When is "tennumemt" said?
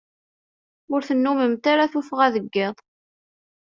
1.07-1.63